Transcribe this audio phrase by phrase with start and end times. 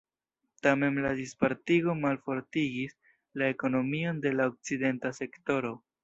[0.67, 2.95] Tamen la dispartigo malfortigis
[3.41, 5.75] la ekonomion de la okcidenta sektoro.